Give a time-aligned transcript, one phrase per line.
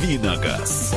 [0.00, 0.94] Давиногаз.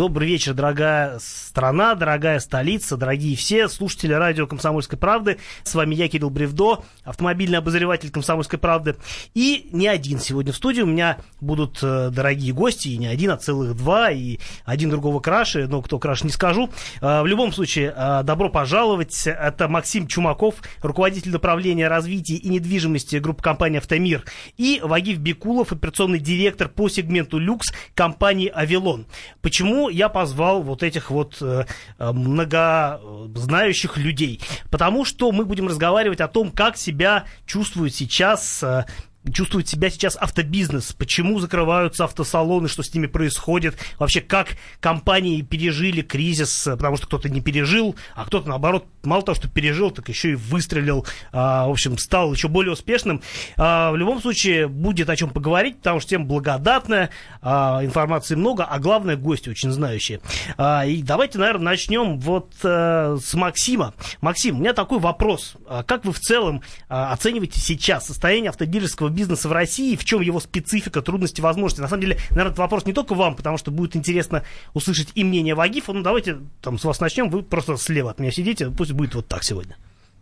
[0.00, 5.36] Добрый вечер, дорогая страна, дорогая столица, дорогие все слушатели радио «Комсомольской правды».
[5.62, 8.96] С вами я, Кирилл Бревдо, автомобильный обозреватель «Комсомольской правды».
[9.34, 10.80] И не один сегодня в студии.
[10.80, 15.20] У меня будут э, дорогие гости, и не один, а целых два, и один другого
[15.20, 16.70] краше, но кто краше не скажу.
[17.02, 19.26] Э, в любом случае, э, добро пожаловать.
[19.26, 24.24] Это Максим Чумаков, руководитель направления развития и недвижимости группы компании «Автомир»,
[24.56, 29.04] и Вагив Бекулов, операционный директор по сегменту «Люкс» компании «Авилон».
[29.42, 31.66] Почему я позвал вот этих вот э,
[31.98, 34.40] э, многознающих людей?
[34.70, 38.86] Потому что мы будем разговаривать о том, как себя чувствует сейчас э,
[39.32, 46.00] чувствует себя сейчас автобизнес, почему закрываются автосалоны, что с ними происходит, вообще как компании пережили
[46.00, 50.32] кризис, потому что кто-то не пережил, а кто-то наоборот, мало того, что пережил, так еще
[50.32, 53.22] и выстрелил, а, в общем, стал еще более успешным.
[53.56, 57.10] А, в любом случае будет о чем поговорить, потому что тема благодатная,
[57.42, 60.20] а, информации много, а главное гости очень знающие.
[60.56, 63.94] А, и давайте, наверное, начнем вот а, с Максима.
[64.22, 65.56] Максим, у меня такой вопрос.
[65.66, 70.20] А, как вы в целом а, оцениваете сейчас состояние автодилерского бизнеса в России, в чем
[70.20, 71.82] его специфика, трудности, возможности.
[71.82, 74.42] На самом деле, наверное, этот вопрос не только вам, потому что будет интересно
[74.74, 75.92] услышать и мнение Вагифа.
[75.92, 77.30] Ну, давайте там с вас начнем.
[77.30, 78.70] Вы просто слева от меня сидите.
[78.70, 79.76] Пусть будет вот так сегодня.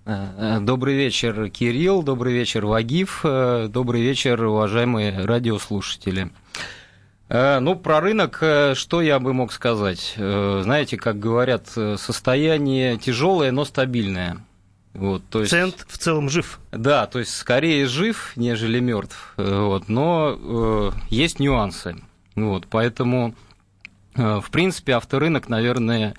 [0.09, 6.31] Э, э, добрый вечер, Кирилл, добрый вечер, Вагиф, э, добрый вечер, уважаемые радиослушатели.
[7.31, 8.43] Ну, про рынок,
[8.73, 10.15] что я бы мог сказать?
[10.17, 14.39] Знаете, как говорят, состояние тяжелое, но стабильное.
[14.99, 16.59] Вот, то есть, Цент в целом жив.
[16.73, 19.33] Да, то есть скорее жив, нежели мертв.
[19.37, 21.97] Вот, но э, есть нюансы.
[22.35, 23.35] Вот, поэтому,
[24.17, 26.15] э, в принципе, авторынок, наверное,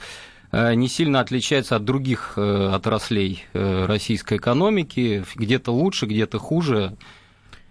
[0.53, 5.25] э, не сильно отличается от других э, отраслей э, российской экономики.
[5.35, 6.95] Где-то лучше, где-то хуже.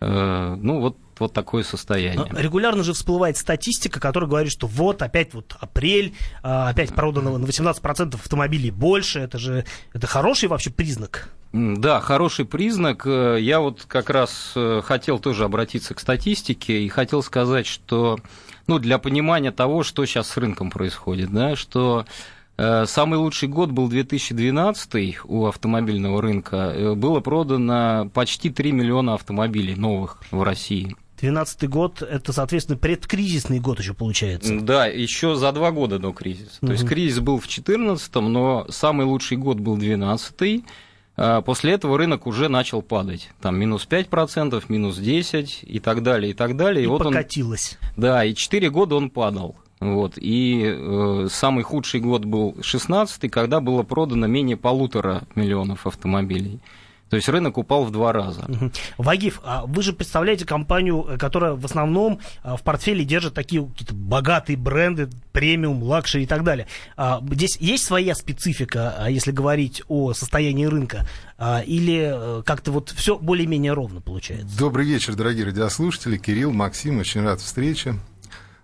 [0.01, 2.27] Э, ну, вот вот такое состояние.
[2.33, 7.45] Регулярно же всплывает статистика, которая говорит, что вот опять вот апрель, а, опять продано на
[7.45, 9.21] 18% автомобилей больше.
[9.21, 11.31] Это же это хороший вообще признак.
[11.53, 13.07] Да, хороший признак.
[13.07, 18.19] Э, я вот как раз э, хотел тоже обратиться к статистике и хотел сказать, что
[18.67, 22.05] ну, для понимания того, что сейчас с рынком происходит, да, что
[22.59, 26.95] э, Самый лучший год был 2012 у автомобильного рынка.
[26.97, 30.97] Было продано почти 3 миллиона автомобилей новых в России.
[31.21, 34.61] 2012 год это, соответственно, предкризисный год еще получается.
[34.61, 36.59] Да, еще за два года до кризиса.
[36.61, 36.67] Угу.
[36.67, 40.65] То есть кризис был в 2014, но самый лучший год был 2012.
[41.21, 43.31] А после этого рынок уже начал падать.
[43.41, 46.83] Там минус 5%, минус 10% и так далее, и так далее.
[46.83, 47.77] И, и вот покатилось.
[47.97, 49.57] Он, да, и 4 года он падал.
[49.81, 50.15] Вот.
[50.17, 56.61] И э, самый худший год был 16 когда было продано менее полутора миллионов автомобилей.
[57.11, 58.47] То есть рынок упал в два раза.
[58.99, 63.65] Вагиф, а вы же представляете компанию, э, которая в основном а, в портфеле держит такие
[63.65, 66.67] какие-то богатые бренды, премиум, luxury и так далее.
[66.97, 71.07] А, здесь есть своя специфика, а, если говорить о состоянии рынка,
[71.67, 74.59] или э, как-то вот все более-менее ровно получается?
[74.59, 76.19] Добрый вечер, дорогие радиослушатели.
[76.19, 77.95] Кирилл, Максим, очень рад встрече.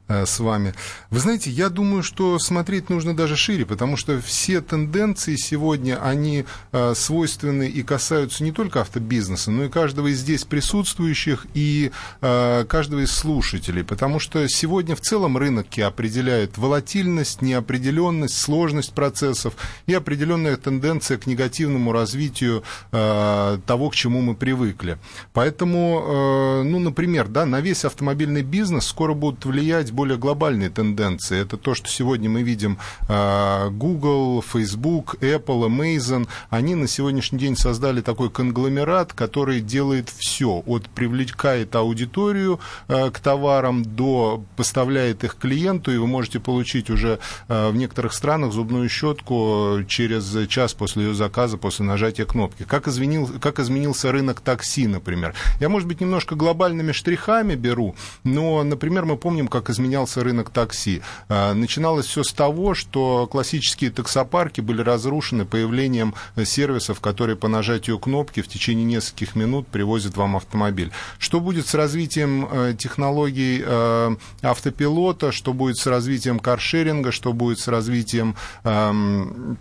[0.06, 0.74] Э, с вами.
[1.08, 6.44] Вы знаете, я думаю, что смотреть нужно даже шире, потому что все тенденции сегодня, они
[6.72, 12.66] э, свойственны и касаются не только автобизнеса, но и каждого из здесь присутствующих и э,
[12.68, 19.54] каждого из слушателей, потому что сегодня в целом рынки определяют волатильность, неопределенность, сложность процессов
[19.86, 24.98] и определенная тенденция к негативному развитию того, к чему мы привыкли.
[25.32, 31.40] Поэтому, ну, например, да, на весь автомобильный бизнес скоро будут влиять более глобальные тенденции.
[31.40, 32.78] Это то, что сегодня мы видим
[33.08, 36.28] а, Google, Facebook, Apple, Amazon.
[36.50, 40.62] Они на сегодняшний день создали такой конгломерат, который делает все.
[40.66, 47.20] От привлекает аудиторию а, к товарам до поставляет их клиенту, и вы можете получить уже
[47.48, 52.64] а, в некоторых странах зубную щетку через час после ее заказа, после нажатия кнопки.
[52.64, 55.34] Как, изменил, как изменился рынок такси, например.
[55.60, 60.50] Я, может быть, немножко глобальными штрихами беру, но, например, мы помним, как изменился изменялся рынок
[60.50, 61.02] такси.
[61.28, 66.14] А, начиналось все с того, что классические таксопарки были разрушены появлением
[66.44, 70.90] сервисов, которые по нажатию кнопки в течение нескольких минут привозят вам автомобиль.
[71.18, 77.58] Что будет с развитием э, технологий э, автопилота, что будет с развитием каршеринга, что будет
[77.58, 79.58] с развитием эм,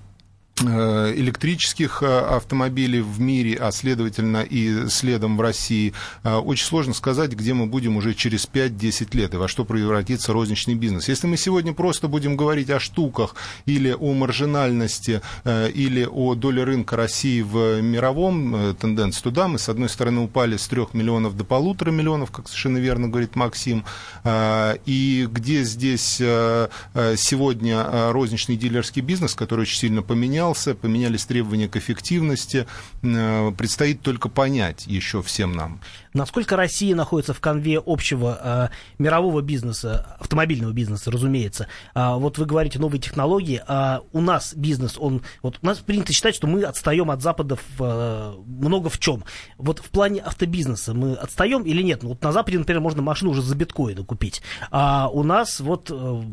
[0.62, 7.32] электрических э, автомобилей в мире, а следовательно и следом в России, э, очень сложно сказать,
[7.32, 11.10] где мы будем уже через 5-10 лет и во что превратится розничный бизнес.
[11.10, 13.36] Если мы сегодня просто будем говорить о штуках
[13.66, 19.90] или о маржинальности, или о доле рынка России в мировом тенденции, туда мы, с одной
[19.90, 23.84] стороны, упали с 3 миллионов до полутора миллионов, как совершенно верно говорит Максим,
[24.26, 31.78] и где здесь сегодня розничный дилерский бизнес, который очень сильно поменялся, поменялся, поменялись требования к
[31.78, 32.68] эффективности.
[33.02, 35.80] Э, предстоит только понять еще всем нам.
[36.14, 38.70] Насколько Россия находится в конве общего э,
[39.00, 41.68] мирового бизнеса, автомобильного бизнеса, разумеется.
[41.94, 46.14] А, вот вы говорите новые технологии, а у нас бизнес, он, вот у нас принято
[46.14, 49.24] считать, что мы отстаем от Запада в, э, много в чем.
[49.58, 52.04] Вот в плане автобизнеса мы отстаем или нет?
[52.04, 55.90] Ну, вот на Западе, например, можно машину уже за биткоины купить, а у нас вот
[55.92, 56.24] э,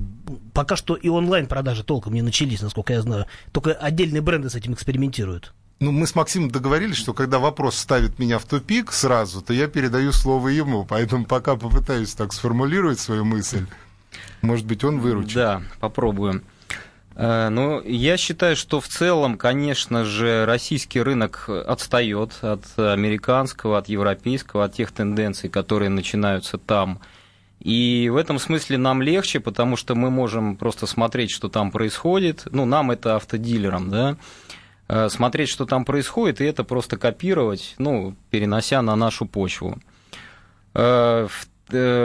[0.52, 3.26] пока что и онлайн-продажи толком не начались, насколько я знаю.
[3.52, 5.54] Только отдельные бренды с этим экспериментируют.
[5.80, 9.66] Ну, мы с Максимом договорились, что когда вопрос ставит меня в тупик сразу, то я
[9.66, 10.84] передаю слово ему.
[10.84, 13.64] Поэтому пока попытаюсь так сформулировать свою мысль.
[14.42, 15.36] Может быть, он выручит.
[15.36, 16.42] Да, попробуем.
[17.14, 23.88] Э, ну, я считаю, что в целом, конечно же, российский рынок отстает от американского, от
[23.88, 27.00] европейского, от тех тенденций, которые начинаются там.
[27.58, 32.48] И в этом смысле нам легче, потому что мы можем просто смотреть, что там происходит.
[32.50, 34.16] Ну, нам это автодилерам, да.
[34.92, 39.78] Э, смотреть, что там происходит, и это просто копировать, ну, перенося на нашу почву.
[39.78, 39.90] Э,
[40.74, 41.28] Э,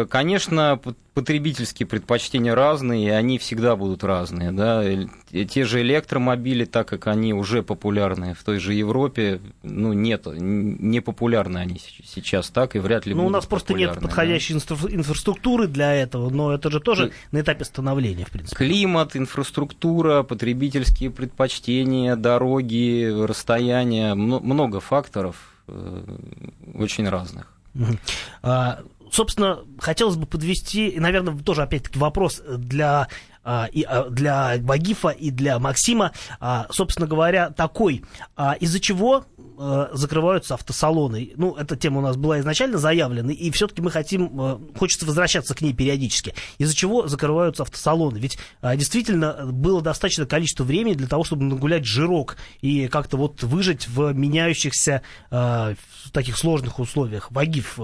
[0.10, 0.80] конечно,
[1.14, 4.52] потребительские предпочтения разные, и они всегда будут разные.
[4.52, 4.84] Да?
[5.32, 11.00] Те же электромобили, так как они уже популярны в той же Европе, ну, нет, не
[11.00, 14.76] популярны они сейчас так, и вряд ли Ну, у нас просто нет подходящей да?
[14.92, 18.58] инфраструктуры для этого, но это же тоже на этапе становления, в принципе.
[18.58, 26.04] Климат, инфраструктура, потребительские предпочтения, дороги, расстояния, много факторов э,
[26.74, 27.56] очень разных.
[29.16, 33.08] Собственно, хотелось бы подвести, и, наверное, тоже опять-таки вопрос для
[33.48, 38.04] а, и а, для Вагифа и для Максима, а, собственно говоря, такой.
[38.60, 39.26] Из-за чего
[39.94, 41.32] закрываются автосалоны?
[41.38, 45.62] Ну, эта тема у нас была изначально заявлена, и все-таки мы хотим, хочется возвращаться к
[45.62, 46.34] ней периодически.
[46.58, 48.18] Из-за чего закрываются автосалоны?
[48.18, 53.88] Ведь действительно было достаточно количество времени для того, чтобы нагулять жирок и как-то вот выжить
[53.88, 55.78] в меняющихся в
[56.12, 57.32] таких сложных условиях.
[57.32, 57.80] Вагиф,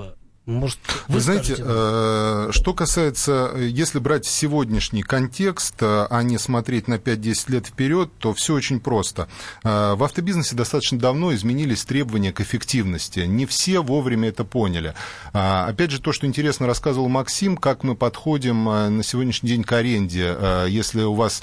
[0.46, 6.88] может, вы, вы знаете, э, что касается, если брать сегодняшний контекст, э, а не смотреть
[6.88, 9.28] на 5-10 лет вперед, то все очень просто.
[9.64, 13.20] Э, в автобизнесе достаточно давно изменились требования к эффективности.
[13.22, 14.96] Не все вовремя это поняли.
[15.34, 19.72] Э, опять же, то, что интересно рассказывал Максим, как мы подходим на сегодняшний день к
[19.72, 20.36] аренде.
[20.68, 21.42] Если у вас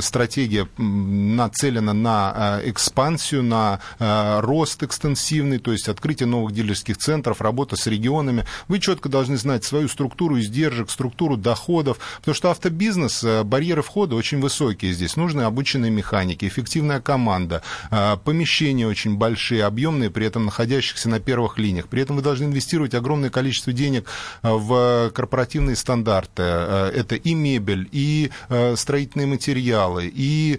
[0.00, 7.86] стратегия нацелена на экспансию, на рост экстенсивный, то есть открытие новых дилерских центров, работа с
[7.86, 8.44] регионами, регионами.
[8.68, 14.16] Вы четко должны знать свою структуру издержек, структуру доходов, потому что автобизнес, э, барьеры входа
[14.16, 15.16] очень высокие здесь.
[15.16, 21.58] Нужны обученные механики, эффективная команда, э, помещения очень большие, объемные, при этом находящихся на первых
[21.58, 21.88] линиях.
[21.88, 24.06] При этом вы должны инвестировать огромное количество денег
[24.42, 26.42] э, в корпоративные стандарты.
[26.42, 28.30] Это и мебель, и
[28.76, 30.58] строительные материалы, и,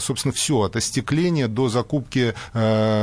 [0.00, 2.34] собственно, все от остекления до закупки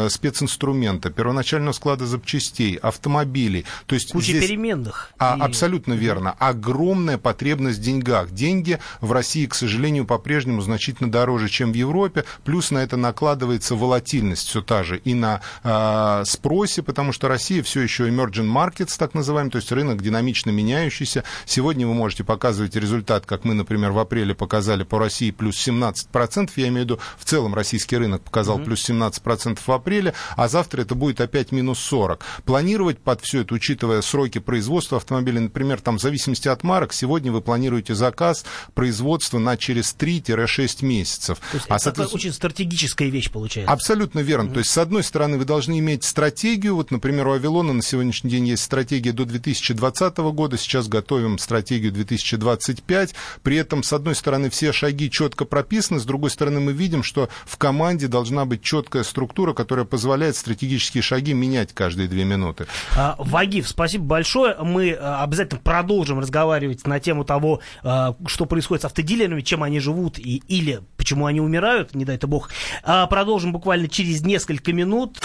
[0.10, 3.66] специнструмента, первоначального склада запчастей, автомобилей.
[3.86, 4.48] То есть Куча здесь...
[4.48, 5.12] переменных.
[5.18, 5.42] А, и...
[5.42, 6.36] Абсолютно верно.
[6.40, 8.32] Огромная потребность в деньгах.
[8.32, 12.26] Деньги в России, к сожалению, по-прежнему значительно дороже, чем в Европе.
[12.44, 17.62] Плюс на это накладывается волатильность все та же и на э, спросе, потому что Россия
[17.64, 21.24] все еще emerging markets, так называемый, то есть рынок динамично меняющийся.
[21.46, 26.52] Сегодня вы можете показывать результат, как мы, например, в апреле показали по России плюс 17%.
[26.56, 28.66] Я имею в виду, в целом российский рынок показал mm-hmm.
[28.66, 32.24] плюс 17% в апреле, а завтра это будет опять минус 40.
[32.46, 37.32] Планировать под всю эту учитывая сроки производства автомобиля, например, там в зависимости от марок, сегодня
[37.32, 41.40] вы планируете заказ производства на через 3-6 месяцев.
[41.52, 42.20] То есть а это соответственно...
[42.20, 43.72] очень стратегическая вещь получается.
[43.72, 44.50] Абсолютно верно.
[44.50, 44.54] Mm-hmm.
[44.54, 46.76] То есть, с одной стороны, вы должны иметь стратегию.
[46.76, 51.92] Вот, например, у Авилона на сегодняшний день есть стратегия до 2020 года, сейчас готовим стратегию
[51.92, 53.16] 2025.
[53.44, 57.30] При этом, с одной стороны, все шаги четко прописаны, с другой стороны, мы видим, что
[57.46, 62.68] в команде должна быть четкая структура, которая позволяет стратегические шаги менять каждые две минуты.
[62.96, 64.56] А, ваги Агив, спасибо большое.
[64.60, 69.80] Мы э, обязательно продолжим разговаривать на тему того, э, что происходит с автодилерами, чем они
[69.80, 72.50] живут и, или почему они умирают, не дай это бог.
[72.84, 75.20] А продолжим буквально через несколько минут.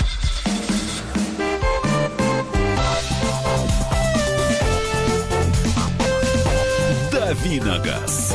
[7.12, 8.34] Давиногаз.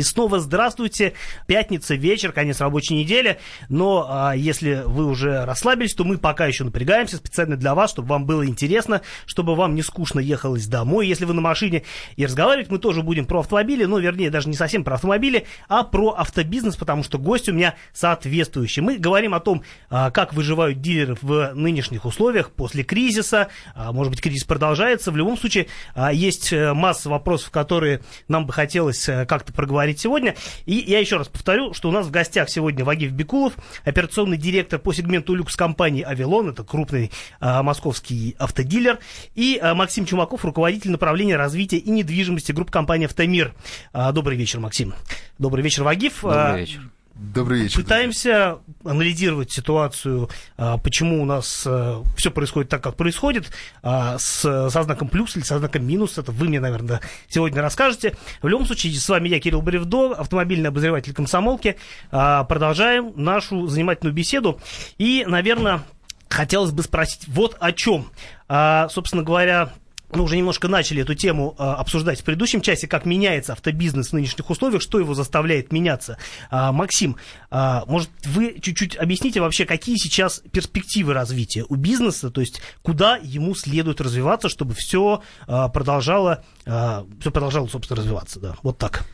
[0.00, 1.12] И снова здравствуйте.
[1.46, 3.38] Пятница, вечер, конец рабочей недели.
[3.68, 8.08] Но а, если вы уже расслабились, то мы пока еще напрягаемся специально для вас, чтобы
[8.08, 11.06] вам было интересно, чтобы вам не скучно ехалось домой.
[11.06, 11.82] Если вы на машине
[12.16, 15.82] и разговаривать, мы тоже будем про автомобили, ну, вернее, даже не совсем про автомобили, а
[15.82, 18.80] про автобизнес, потому что гость у меня соответствующий.
[18.80, 23.48] Мы говорим о том, а, как выживают дилеры в нынешних условиях после кризиса.
[23.74, 25.12] А, может быть, кризис продолжается.
[25.12, 29.89] В любом случае, а, есть э, масса вопросов, которые нам бы хотелось э, как-то проговорить
[29.90, 30.34] говорить сегодня.
[30.66, 33.54] И я еще раз повторю, что у нас в гостях сегодня Вагиф Бекулов,
[33.84, 38.98] операционный директор по сегменту люкс компании «Авилон», это крупный а, московский автодилер,
[39.34, 43.54] и а, Максим Чумаков, руководитель направления развития и недвижимости группы компании «Автомир».
[43.92, 44.94] А, добрый вечер, Максим.
[45.38, 46.22] Добрый вечер, Вагиф.
[46.22, 46.99] Добрый вечер.
[47.20, 47.82] Добрый вечер.
[47.82, 53.50] Пытаемся анализировать ситуацию, а, почему у нас а, все происходит так, как происходит,
[53.82, 56.16] а, с, со знаком плюс или со знаком минус.
[56.16, 58.16] Это вы мне, наверное, сегодня расскажете.
[58.40, 61.76] В любом случае, с вами я, Кирилл Бревдо, автомобильный обозреватель комсомолки.
[62.10, 64.58] Продолжаем нашу занимательную беседу.
[64.96, 65.82] И, наверное,
[66.30, 68.10] хотелось бы спросить вот о чем.
[68.48, 69.74] Собственно говоря,
[70.16, 74.12] мы уже немножко начали эту тему а, обсуждать в предыдущем часе, как меняется автобизнес в
[74.12, 76.18] нынешних условиях, что его заставляет меняться.
[76.50, 77.16] А, Максим,
[77.50, 83.18] а, может, вы чуть-чуть объясните вообще, какие сейчас перспективы развития у бизнеса, то есть куда
[83.22, 89.04] ему следует развиваться, чтобы все а, продолжало, а, все продолжало, собственно, развиваться, да, вот так.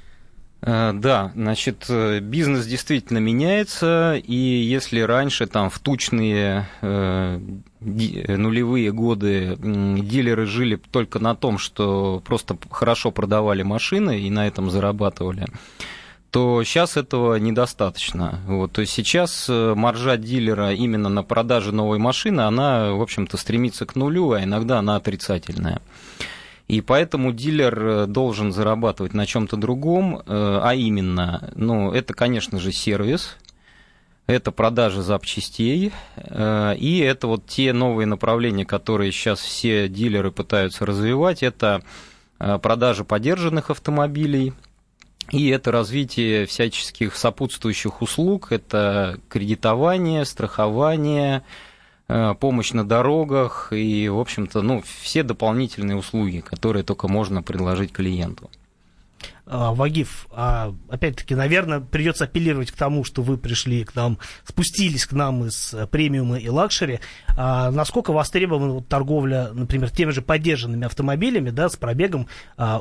[0.67, 7.39] Э, да, значит, э, бизнес действительно меняется, и если раньше там в тучные э,
[7.81, 14.69] нулевые годы дилеры жили только на том, что просто хорошо продавали машины и на этом
[14.71, 15.47] зарабатывали,
[16.33, 18.41] то сейчас этого недостаточно.
[18.49, 23.87] Вот, то есть сейчас маржа дилера именно на продаже новой машины, она, в общем-то, стремится
[23.87, 25.81] к нулю, а иногда она отрицательная.
[26.69, 32.59] И поэтому дилер э, должен зарабатывать на чем-то другом, э, а именно, ну, это, конечно
[32.59, 33.37] же, сервис,
[34.27, 40.85] это продажа запчастей, э, и это вот те новые направления, которые сейчас все дилеры пытаются
[40.85, 41.83] развивать, это
[42.39, 44.53] продажа подержанных автомобилей,
[45.33, 51.45] и это развитие всяческих сопутствующих услуг, это кредитование, страхование,
[52.07, 58.51] помощь на дорогах и, в общем-то, ну, все дополнительные услуги, которые только можно предложить клиенту.
[59.49, 65.07] А, Вагиф, а, опять-таки, наверное, придется апеллировать к тому, что вы пришли к нам, спустились
[65.07, 66.99] к нам из э, премиума и luxury.
[67.37, 72.27] А, насколько востребована торговля, например, теми же поддержанными автомобилями, да, с пробегом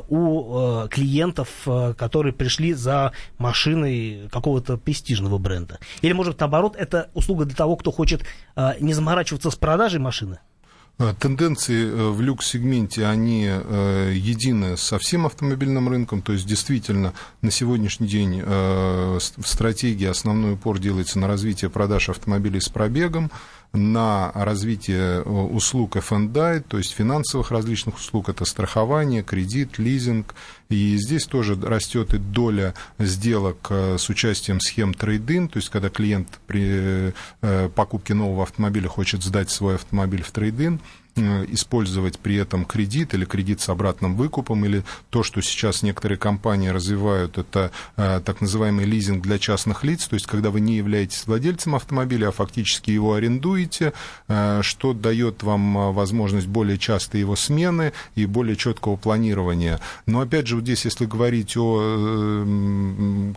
[0.08, 5.78] у э, клиентов, э, которые пришли за машиной какого-то престижного бренда?
[6.02, 8.24] Или, может, наоборот, это услуга для того, кто хочет
[8.80, 10.38] не заморачиваться с продажей машины?
[10.98, 17.12] Э, тенденции э, в люкс-сегменте, они э, едины со всем автомобильным рынком, то есть действительно
[17.42, 23.30] на сегодняшний день в стратегии основной упор делается на развитие продаж автомобилей с пробегом,
[23.72, 30.34] на развитие услуг F&I, то есть финансовых различных услуг, это страхование, кредит, лизинг,
[30.68, 36.40] и здесь тоже растет и доля сделок с участием схем трейдин, то есть когда клиент
[36.46, 37.12] при
[37.74, 40.82] покупке нового автомобиля хочет сдать свой автомобиль в трейдин, Э,
[41.16, 46.68] использовать при этом кредит или кредит с обратным выкупом, или то, что сейчас некоторые компании
[46.68, 51.26] развивают, это э, так называемый лизинг для частных лиц, то есть когда вы не являетесь
[51.26, 53.92] владельцем автомобиля, а фактически его арендуете,
[54.28, 59.80] э, что дает вам возможность более частой его смены и более четкого планирования.
[60.06, 61.76] Но опять же, вот здесь, если говорить о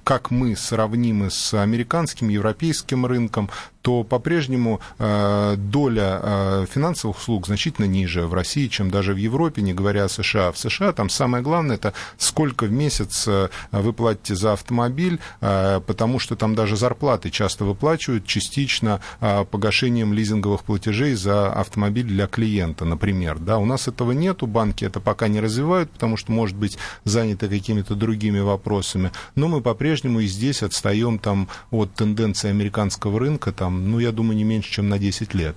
[0.04, 3.50] как мы сравнимы с американским, европейским рынком,
[3.90, 9.64] то по-прежнему э, доля э, финансовых услуг значительно ниже в России, чем даже в Европе,
[9.64, 10.52] не говоря о США.
[10.52, 16.20] В США там самое главное это сколько в месяц э, вы платите за автомобиль, потому
[16.20, 23.40] что там даже зарплаты часто выплачивают частично погашением лизинговых платежей за автомобиль для клиента, например.
[23.40, 27.50] Да, у нас этого нету, банки это пока не развивают, потому что, может быть, заняты
[27.50, 33.79] какими-то другими вопросами, но мы по-прежнему и здесь отстаем там от тенденции американского рынка, там,
[33.80, 35.56] там, ну, я думаю, не меньше, чем на 10 лет.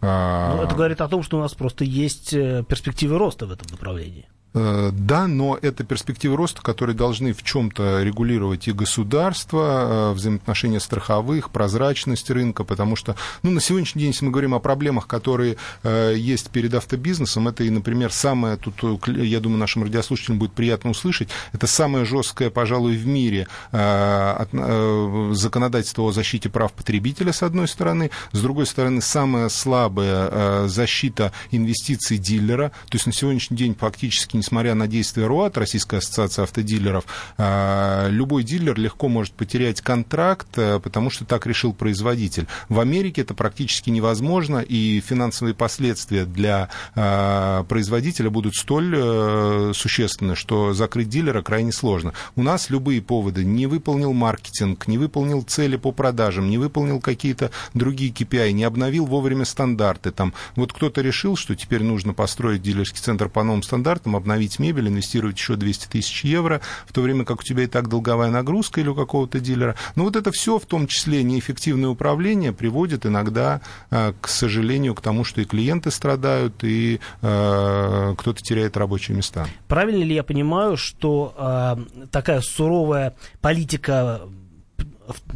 [0.00, 3.50] А, ну, это говорит о том, что у нас просто есть э, перспективы роста в
[3.50, 4.28] этом направлении.
[4.56, 10.80] Э, да, но это перспективы роста, которые должны в чем-то регулировать и государство, э, взаимоотношения
[10.80, 15.58] страховых, прозрачность рынка, потому что ну, на сегодняшний день, если мы говорим о проблемах, которые
[15.82, 20.88] э, есть перед автобизнесом, это и, например, самое, тут, я думаю, нашим радиослушателям будет приятно
[20.90, 28.10] услышать, это самое жесткое, пожалуй, в мире законодательство о защите прав потребителя, с одной стороны,
[28.32, 34.74] с другой стороны, самая слабая защита инвестиций дилера, то есть на сегодняшний день фактически, несмотря
[34.74, 37.04] на действия РУАТ, Российская ассоциация автодилеров,
[37.36, 42.46] а, любой дилер легко может потерять контракт, э, потому что так решил производитель.
[42.68, 50.36] В Америке это практически невозможно, и финансовые последствия для а, производителя будут столь э, существенны,
[50.36, 52.12] что закрыть дилера крайне сложно.
[52.36, 57.50] У нас любые поводы не выполнил маркетинг, не выполнил цели по продажам, не выполнил какие-то
[57.74, 60.12] другие KPI, не обновил вовремя стандарты.
[60.12, 64.88] Там, вот кто-то решил, что теперь нужно построить дилерский центр по новым стандартам, обновить мебель,
[64.88, 68.80] инвестировать еще 200 тысяч евро, в то время как у тебя и так долговая нагрузка
[68.80, 69.76] или у какого-то дилера.
[69.94, 75.00] Но вот это все, в том числе неэффективное управление, приводит иногда, а, к сожалению, к
[75.00, 79.46] тому, что и клиенты страдают, и а, кто-то теряет рабочие места.
[79.68, 84.22] Правильно ли я понимаю, что э, такая суровая политика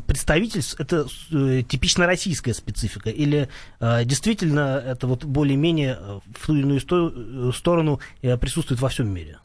[0.07, 3.11] представительств это э, типично российская специфика?
[3.11, 3.49] Или
[3.81, 9.09] э, действительно это вот более-менее э, в ту или иную сто, сторону присутствует во всем
[9.09, 9.39] мире?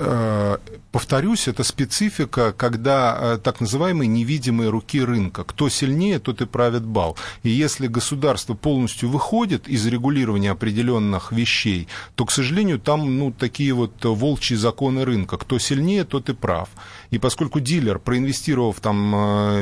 [0.91, 5.43] Повторюсь, это специфика, когда так называемые невидимые руки рынка.
[5.43, 7.17] Кто сильнее, тот и правит бал.
[7.43, 13.73] И если государство полностью выходит из регулирования определенных вещей, то, к сожалению, там ну, такие
[13.73, 15.37] вот волчьи законы рынка.
[15.37, 16.69] Кто сильнее, тот и прав.
[17.09, 18.97] И поскольку дилер, проинвестировав там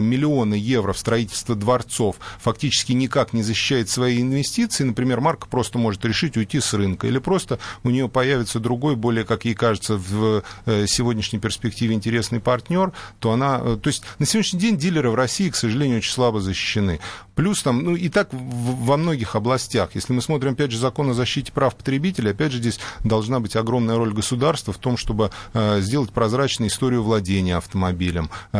[0.04, 5.78] миллионы миллионы евро в строительство дворцов фактически никак не защищает свои инвестиции, например, марка просто
[5.78, 9.98] может решить уйти с рынка, или просто у нее появится другой, более, как ей кажется,
[9.98, 13.60] в э, сегодняшней перспективе интересный партнер, то она...
[13.62, 17.00] Э, то есть на сегодняшний день дилеры в России, к сожалению, очень слабо защищены.
[17.36, 19.92] Плюс там, ну и так во многих областях.
[19.96, 23.56] Если мы смотрим, опять же, закон о защите прав потребителей, опять же, здесь должна быть
[23.56, 28.58] огромная роль государства в том, чтобы э, сделать прозрачную историю владения автомобилем, э,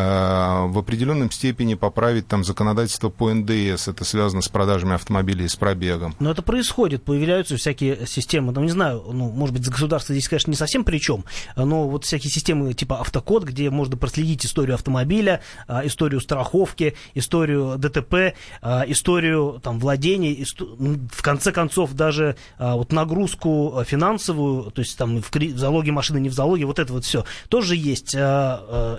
[0.68, 6.16] в определенном степени поправить там законодательство по НДС, это связано с продажами автомобилей с пробегом.
[6.20, 10.52] Но это происходит, появляются всякие системы, ну, не знаю, ну, может быть, государство здесь, конечно,
[10.52, 15.42] не совсем при чем, но вот всякие системы типа автокод, где можно проследить историю автомобиля,
[15.68, 20.66] а, историю страховки, историю ДТП, а, историю там, владения, исто...
[20.66, 26.30] в конце концов даже а, вот нагрузку финансовую, то есть там в залоге машины, не
[26.30, 28.16] в залоге, вот это вот все тоже есть.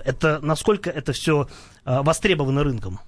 [0.05, 1.47] Это насколько это все
[1.85, 2.99] востребовано рынком?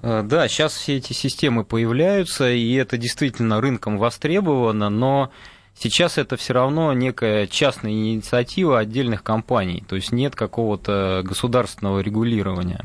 [0.00, 5.30] Да, сейчас все эти системы появляются, и это действительно рынком востребовано, но
[5.74, 12.84] сейчас это все равно некая частная инициатива отдельных компаний, то есть нет какого-то государственного регулирования.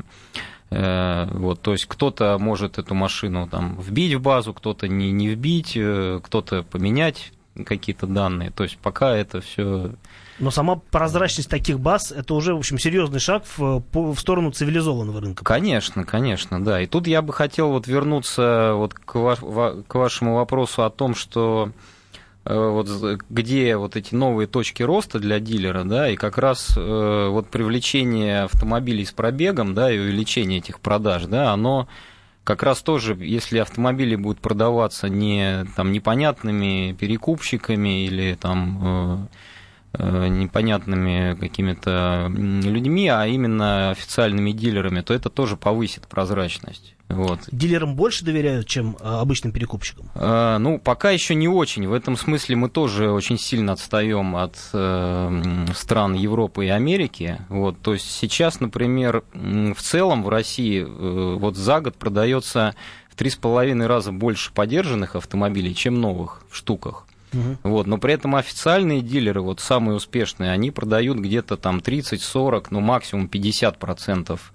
[0.74, 5.28] Э, вот, то есть кто-то может эту машину там вбить в базу, кто-то не, не
[5.28, 7.32] вбить, э, кто-то поменять
[7.66, 8.50] какие-то данные.
[8.50, 9.92] То есть пока это все.
[10.38, 15.20] Но сама прозрачность таких баз это уже, в общем, серьезный шаг в, в сторону цивилизованного
[15.20, 15.44] рынка.
[15.44, 16.80] Конечно, конечно, да.
[16.80, 21.14] И тут я бы хотел вот вернуться вот к, ваш, к вашему вопросу о том,
[21.14, 21.70] что
[22.44, 22.88] Э, вот
[23.30, 28.42] где вот эти новые точки роста для дилера, да, и как раз э, вот привлечение
[28.42, 31.88] автомобилей с пробегом, да, и увеличение этих продаж, да, оно
[32.42, 39.26] как раз тоже, если автомобили будут продаваться не там непонятными перекупщиками или там э,
[39.98, 46.94] непонятными какими-то людьми, а именно официальными дилерами, то это тоже повысит прозрачность.
[47.12, 47.40] Вот.
[47.52, 50.10] Дилерам больше доверяют, чем а, обычным перекупщикам?
[50.14, 51.86] А, ну, пока еще не очень.
[51.86, 57.38] В этом смысле мы тоже очень сильно отстаем от э, стран Европы и Америки.
[57.48, 62.74] Вот, то есть сейчас, например, в целом в России э, вот за год продается
[63.10, 67.06] в три с половиной раза больше подержанных автомобилей, чем новых в штуках.
[67.32, 67.58] Угу.
[67.62, 72.80] Вот, но при этом официальные дилеры, вот самые успешные, они продают где-то там 30-40, ну
[72.80, 74.52] максимум 50 процентов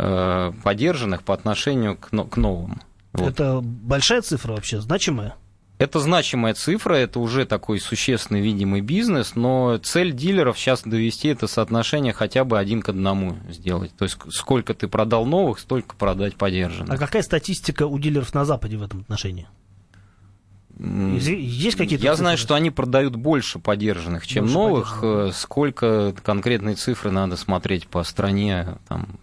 [0.00, 2.80] Э, поддержанных по отношению к, к новым.
[3.14, 3.32] Вот.
[3.32, 5.34] Это большая цифра вообще, значимая?
[5.78, 11.48] Это значимая цифра, это уже такой существенный видимый бизнес, но цель дилеров сейчас довести это
[11.48, 13.90] соотношение хотя бы один к одному сделать.
[13.96, 16.94] То есть сколько ты продал новых, столько продать подержанных.
[16.94, 19.48] А какая статистика у дилеров на Западе в этом отношении?
[20.78, 22.24] Есть какие-то Я цифры?
[22.24, 24.94] знаю, что они продают больше подержанных, чем больше новых.
[25.00, 25.36] Подержанных.
[25.36, 29.18] Сколько конкретные цифры надо смотреть по стране, там,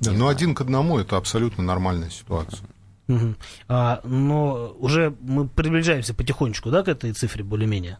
[0.00, 2.66] да, но один к одному это абсолютно нормальная ситуация.
[3.08, 3.34] Угу.
[3.68, 7.98] А, но уже мы приближаемся потихонечку, да, к этой цифре более-менее?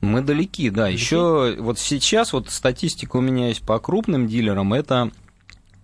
[0.00, 0.84] Мы далеки, да.
[0.84, 1.00] Далеки?
[1.00, 5.10] Еще вот сейчас вот статистика у меня есть по крупным дилерам, это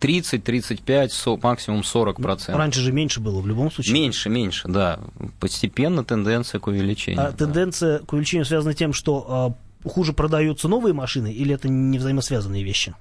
[0.05, 2.57] 30, 35, максимум 40 процентов.
[2.57, 3.95] Раньше же меньше было в любом случае.
[3.95, 5.01] Меньше, меньше, да.
[5.41, 7.23] Постепенно тенденция к увеличению.
[7.23, 7.37] А да.
[7.39, 11.97] тенденция к увеличению связана с тем, что а, хуже продаются новые машины, или это не
[11.97, 12.95] взаимосвязанные вещи?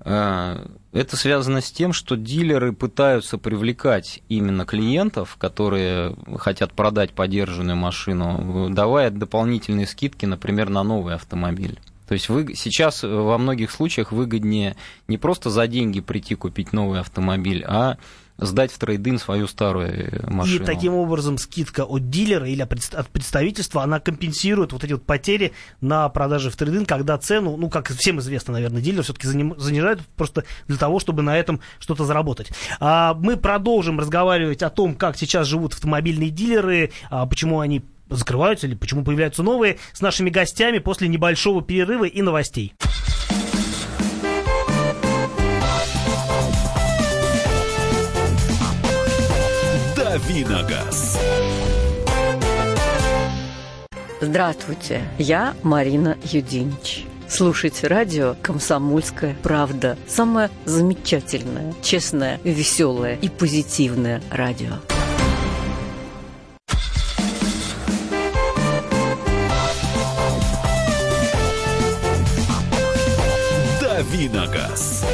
[0.00, 7.76] А, это связано с тем, что дилеры пытаются привлекать именно клиентов, которые хотят продать подержанную
[7.76, 11.78] машину, давая дополнительные скидки, например, на новый автомобиль.
[12.08, 17.00] То есть вы, сейчас во многих случаях выгоднее не просто за деньги прийти купить новый
[17.00, 17.98] автомобиль, а
[18.38, 20.62] сдать в трейдин свою старую машину.
[20.62, 25.52] И таким образом скидка от дилера или от представительства, она компенсирует вот эти вот потери
[25.80, 30.44] на продаже в трейдин, когда цену, ну, как всем известно, наверное, дилер все-таки занижает просто
[30.68, 32.50] для того, чтобы на этом что-то заработать.
[32.80, 38.66] А мы продолжим разговаривать о том, как сейчас живут автомобильные дилеры, а почему они закрываются
[38.66, 42.74] или почему появляются новые, с нашими гостями после небольшого перерыва и новостей.
[49.96, 51.18] Давиногаз.
[54.20, 57.04] Здравствуйте, я Марина Юдинич.
[57.28, 59.96] Слушайте радио «Комсомольская правда».
[60.08, 64.97] Самое замечательное, честное, веселое и позитивное радио.
[74.38, 75.04] Давиногаз.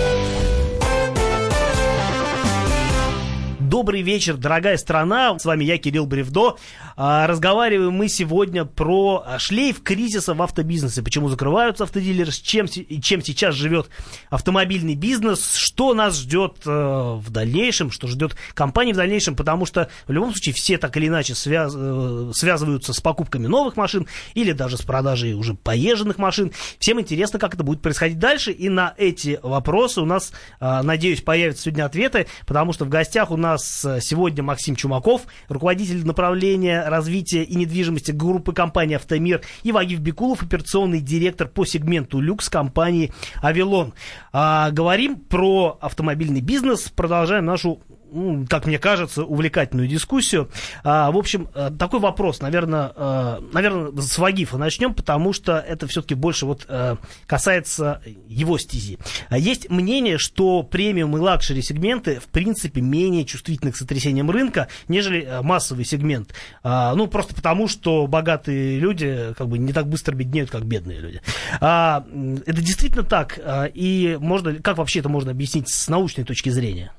[3.61, 5.39] Добрый вечер, дорогая страна.
[5.39, 6.59] С вами я, Кирилл Бревдо.
[6.97, 11.03] А, разговариваем мы сегодня про шлейф кризиса в автобизнесе.
[11.03, 13.89] Почему закрываются автодилеры, чем, чем сейчас живет
[14.31, 19.89] автомобильный бизнес, что нас ждет э, в дальнейшем, что ждет компании в дальнейшем, потому что
[20.07, 24.53] в любом случае все так или иначе связ, э, связываются с покупками новых машин или
[24.53, 26.53] даже с продажей уже поезженных машин.
[26.79, 31.23] Всем интересно, как это будет происходить дальше, и на эти вопросы у нас, э, надеюсь,
[31.23, 36.05] появятся сегодня ответы, потому что в гостях у нас нас э, сегодня Максим Чумаков, руководитель
[36.07, 43.13] направления развития и недвижимости группы компании «Автомир», и Бекулов, операционный директор по сегменту люкс компании
[43.43, 43.95] «Авилон».
[44.33, 47.81] А, говорим про автомобильный бизнес, продолжаем нашу
[48.15, 50.49] ну, как мне кажется, увлекательную дискуссию.
[50.85, 55.87] А, в общем, э, такой вопрос, наверное, э, наверное, с Вагифа начнем, потому что это
[55.89, 56.97] все-таки больше вот э,
[57.27, 58.99] касается его стези.
[59.29, 64.69] А есть мнение, что премиум и luxury сегменты, в принципе, менее чувствительны к сотрясениям рынка,
[64.87, 66.35] нежели массовый сегмент.
[66.63, 71.01] А, ну, просто потому, что богатые люди как бы не так быстро беднеют, как бедные
[71.01, 71.21] люди.
[71.61, 72.05] Это
[72.47, 73.41] действительно так?
[73.75, 76.93] И можно, как вообще это можно объяснить с научной точки зрения?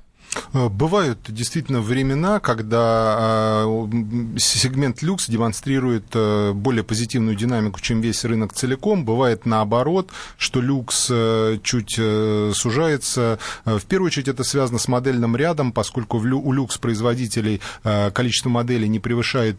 [0.55, 3.87] Э, бывают действительно времена, когда э,
[4.37, 9.03] сегмент люкс демонстрирует э, более позитивную динамику, чем весь рынок целиком.
[9.03, 11.11] Бывает наоборот, что люкс
[11.63, 11.95] чуть
[12.55, 13.39] сужается.
[13.65, 17.61] В первую очередь это связано с модельным рядом, поскольку у люкс-производителей
[18.13, 19.57] количество моделей не превышает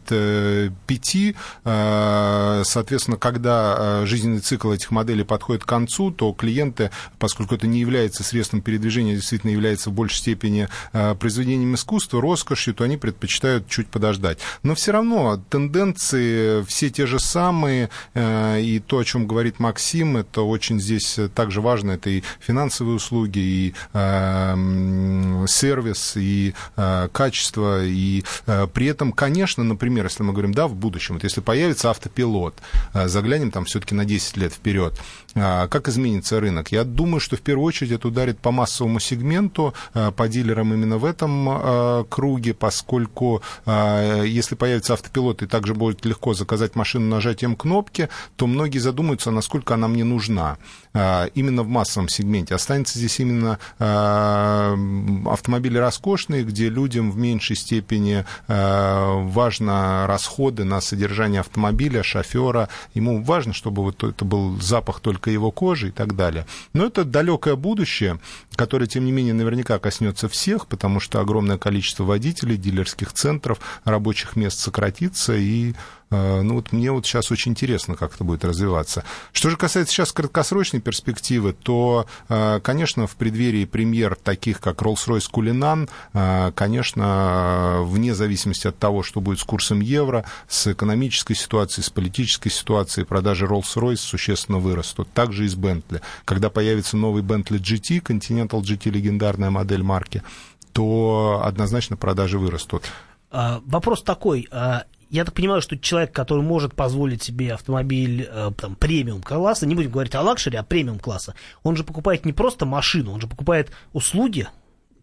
[0.86, 1.36] пяти.
[1.64, 8.22] Соответственно, когда жизненный цикл этих моделей подходит к концу, то клиенты, поскольку это не является
[8.22, 14.38] средством передвижения, действительно является в большей степени произведением искусства, роскошью, то они предпочитают чуть подождать.
[14.62, 20.16] Но все равно тенденции все те же самые, э, и то, о чем говорит Максим,
[20.16, 27.84] это очень здесь также важно, это и финансовые услуги, и э, сервис, и э, качество,
[27.84, 31.90] и э, при этом, конечно, например, если мы говорим, да, в будущем, вот если появится
[31.90, 32.54] автопилот,
[32.94, 34.98] э, заглянем там все-таки на 10 лет вперед,
[35.34, 36.72] э, как изменится рынок?
[36.72, 40.74] Я думаю, что в первую очередь это ударит по массовому сегменту, э, по дилерам лидером
[40.74, 46.76] именно в этом э, круге, поскольку э, если появится автопилот и также будет легко заказать
[46.76, 50.56] машину нажатием кнопки, то многие задумаются, насколько она мне нужна
[51.34, 52.54] именно в массовом сегменте.
[52.54, 53.58] Останется здесь именно
[55.28, 62.68] автомобили роскошные, где людям в меньшей степени важно расходы на содержание автомобиля, шофера.
[62.94, 66.46] Ему важно, чтобы вот это был запах только его кожи и так далее.
[66.72, 68.20] Но это далекое будущее,
[68.54, 74.36] которое, тем не менее, наверняка коснется всех потому что огромное количество водителей, дилерских центров, рабочих
[74.36, 75.74] мест сократится, и
[76.10, 79.04] ну вот мне вот сейчас очень интересно, как это будет развиваться.
[79.32, 85.28] Что же касается сейчас краткосрочной перспективы, то, э, конечно, в преддверии премьер таких, как Rolls-Royce
[85.30, 91.84] Кулинан, э, конечно, вне зависимости от того, что будет с курсом евро, с экономической ситуацией,
[91.84, 95.08] с политической ситуацией, продажи Rolls-Royce существенно вырастут.
[95.12, 96.00] Также и с Bentley.
[96.24, 100.22] Когда появится новый Bentley GT, Continental GT, легендарная модель марки,
[100.72, 102.84] то однозначно продажи вырастут.
[103.30, 104.48] А, вопрос такой.
[105.08, 109.90] Я так понимаю, что человек, который может позволить себе автомобиль э, премиум класса, не будем
[109.90, 113.70] говорить о лакшере, а премиум класса, он же покупает не просто машину, он же покупает
[113.92, 114.48] услуги,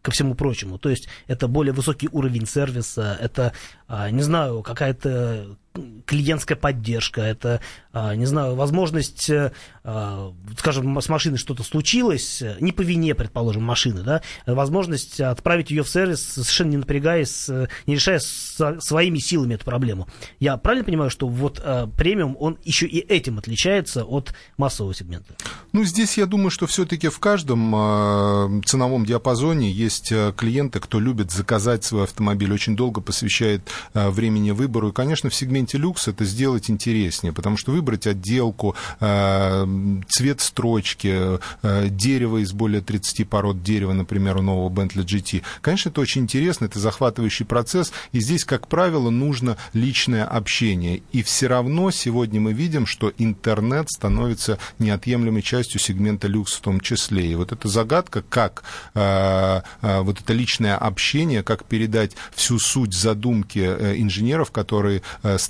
[0.03, 0.77] ко всему прочему.
[0.77, 3.53] То есть это более высокий уровень сервиса, это,
[3.87, 5.57] а, не знаю, какая-то
[6.05, 9.51] клиентская поддержка, это, а, не знаю, возможность, э,
[9.83, 15.83] а, скажем, с машиной что-то случилось, не по вине, предположим, машины, да, возможность отправить ее
[15.83, 20.07] в сервис, совершенно не напрягаясь, э, не решая своими силами эту проблему.
[20.39, 25.35] Я правильно понимаю, что вот э, премиум, он еще и этим отличается от массового сегмента?
[25.71, 31.83] Ну, здесь я думаю, что все-таки в каждом ценовом диапазоне есть клиенты, кто любит заказать
[31.83, 36.69] свой автомобиль, очень долго посвящает времени выбору, и, конечно, в сегменте сегменте люкс это сделать
[36.69, 39.65] интереснее, потому что выбрать отделку, э,
[40.07, 45.89] цвет строчки, э, дерево из более 30 пород дерева, например, у нового Bentley GT, конечно,
[45.89, 51.01] это очень интересно, это захватывающий процесс, и здесь, как правило, нужно личное общение.
[51.11, 56.79] И все равно сегодня мы видим, что интернет становится неотъемлемой частью сегмента люкс в том
[56.79, 57.31] числе.
[57.31, 63.59] И вот эта загадка, как э, вот это личное общение, как передать всю суть задумки
[63.59, 65.01] инженеров, которые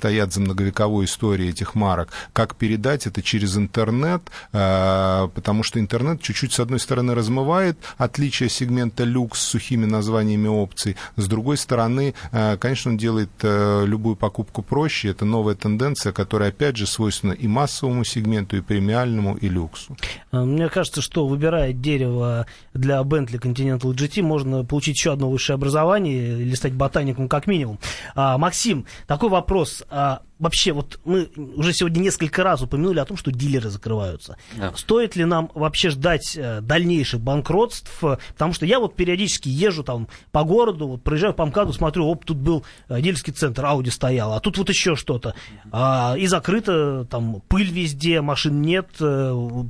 [0.04, 4.20] стоят за многовековой историей этих марок, как передать это через интернет,
[4.52, 10.46] э, потому что интернет чуть-чуть, с одной стороны, размывает отличие сегмента люкс с сухими названиями
[10.46, 16.12] опций, с другой стороны, э, конечно, он делает э, любую покупку проще, это новая тенденция,
[16.12, 19.96] которая, опять же, свойственна и массовому сегменту, и премиальному, и люксу.
[20.32, 26.42] Мне кажется, что выбирая дерево для Bentley Continental GT, можно получить еще одно высшее образование
[26.42, 27.78] или стать ботаником как минимум.
[28.14, 33.16] А, Максим, такой вопрос а, вообще, вот мы уже сегодня несколько раз упомянули о том,
[33.16, 34.36] что дилеры закрываются.
[34.56, 34.72] Да.
[34.76, 38.00] Стоит ли нам вообще ждать э, дальнейших банкротств?
[38.00, 42.24] Потому что я вот периодически езжу там по городу, вот проезжаю по МКАДу, смотрю, оп,
[42.24, 45.34] тут был э, дилерский центр, Ауди стоял, а тут вот еще что-то.
[45.70, 49.64] А, и закрыто, там пыль везде, машин нет, э,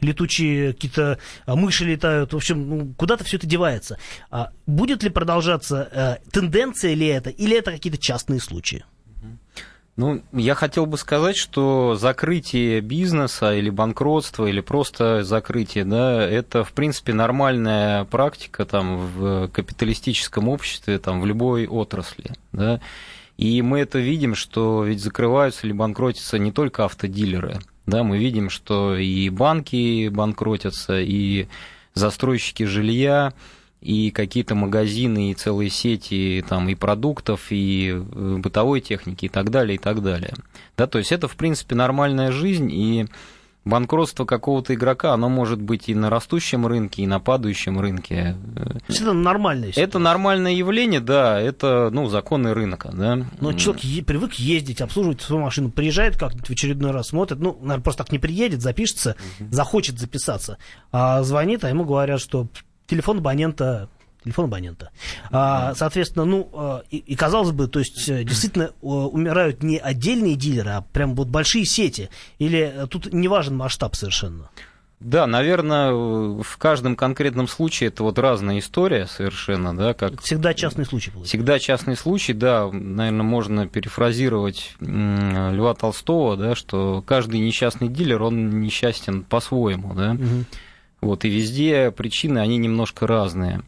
[0.00, 2.32] летучие какие-то мыши летают.
[2.32, 3.98] В общем, ну, куда-то все это девается.
[4.30, 8.84] А будет ли продолжаться тенденция ли это, или это какие-то частные случаи?
[10.00, 16.64] Ну, я хотел бы сказать, что закрытие бизнеса или банкротство, или просто закрытие, да, это,
[16.64, 22.30] в принципе, нормальная практика там, в капиталистическом обществе, там, в любой отрасли.
[22.52, 22.80] Да.
[23.36, 27.58] И мы это видим, что ведь закрываются или банкротятся не только автодилеры.
[27.84, 31.46] Да, мы видим, что и банки банкротятся, и
[31.92, 33.34] застройщики жилья,
[33.80, 39.50] и какие-то магазины, и целые сети там, и продуктов, и э, бытовой техники, и так
[39.50, 40.34] далее, и так далее.
[40.76, 43.06] Да, то есть это, в принципе, нормальная жизнь, и
[43.64, 48.36] банкротство какого-то игрока, оно может быть и на растущем рынке, и на падающем рынке.
[48.88, 53.24] Это нормальное Это нормальное явление, да, это, ну, законы рынка, да.
[53.40, 57.52] Но человек е- привык ездить, обслуживать свою машину, приезжает как-нибудь в очередной раз, смотрит, ну,
[57.60, 59.48] наверное, просто так не приедет, запишется, угу.
[59.50, 60.58] захочет записаться,
[60.90, 62.48] а звонит, а ему говорят, что
[62.90, 63.88] телефон абонента
[64.22, 64.90] телефон абонента.
[65.30, 70.34] А, соответственно, ну, а, и, и казалось бы, то есть э, действительно умирают не отдельные
[70.34, 72.10] дилеры, а прям вот большие сети.
[72.38, 74.50] Или э, тут не важен масштаб совершенно?
[75.00, 80.20] Да, наверное, в каждом конкретном случае это вот разная история совершенно, да, как...
[80.20, 81.30] Всегда частный случай получается.
[81.30, 88.60] Всегда частный случай, да, наверное, можно перефразировать Льва Толстого, да, что каждый несчастный дилер, он
[88.60, 90.10] несчастен по-своему, да.
[90.12, 90.44] Угу.
[91.00, 93.62] Вот, и везде причины, они немножко разные.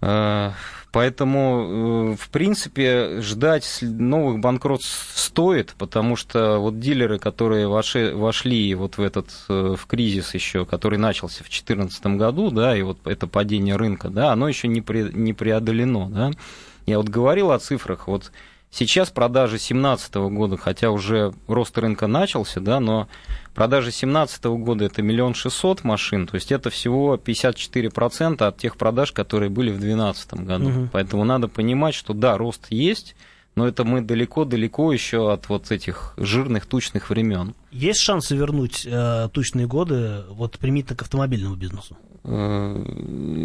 [0.00, 0.50] Э,
[0.92, 8.98] поэтому, э, в принципе, ждать новых банкротств стоит, потому что вот дилеры, которые вошли, вот
[8.98, 13.26] в этот э, в кризис еще, который начался в 2014 году, да, и вот это
[13.26, 16.30] падение рынка, да, оно еще не, не преодолено, да.
[16.86, 18.30] Я вот говорил о цифрах, вот
[18.74, 23.08] сейчас продажи 2017 года, хотя уже рост рынка начался, да, но
[23.54, 29.12] Продажи 2017 года это миллион шестьсот машин, то есть это всего 54% от тех продаж,
[29.12, 30.68] которые были в 2012 году.
[30.68, 30.88] Угу.
[30.92, 33.14] Поэтому надо понимать, что да, рост есть,
[33.54, 37.54] но это мы далеко-далеко еще от вот этих жирных тучных времен.
[37.70, 41.96] Есть шансы вернуть э, тучные годы вот примитивно к автомобильному бизнесу?
[42.24, 42.84] Э,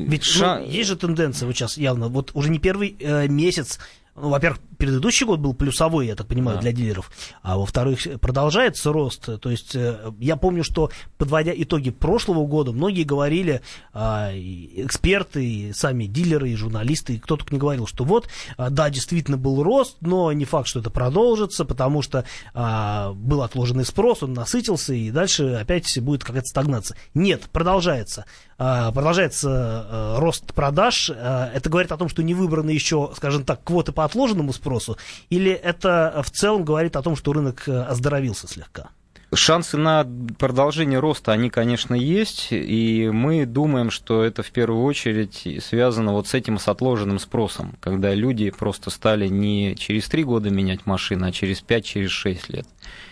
[0.08, 0.60] Ведь Ша...
[0.60, 3.80] ну, есть же тенденция вот сейчас явно, вот уже не первый э, месяц
[4.21, 6.62] ну, во-первых, предыдущий год был плюсовой, я так понимаю, да.
[6.62, 9.29] для дилеров, а во-вторых, продолжается рост.
[9.41, 13.62] То есть э, я помню, что подводя итоги прошлого года, многие говорили,
[13.93, 18.69] а, эксперты, и сами дилеры, и журналисты, и кто только не говорил, что вот, а,
[18.69, 23.86] да, действительно был рост, но не факт, что это продолжится, потому что а, был отложенный
[23.86, 26.97] спрос, он насытился, и дальше опять будет какая-то стагнация.
[27.13, 28.25] Нет, продолжается.
[28.58, 31.10] Продолжается рост продаж.
[31.10, 34.98] Это говорит о том, что не выбраны еще, скажем так, квоты по отложенному спросу?
[35.30, 38.89] Или это в целом говорит о том, что рынок оздоровился слегка?
[39.32, 40.08] Шансы на
[40.39, 46.28] продолжение роста, они, конечно, есть, и мы думаем, что это в первую очередь связано вот
[46.28, 51.26] с этим с отложенным спросом, когда люди просто стали не через три года менять машины,
[51.26, 52.65] а через пять, через шесть лет.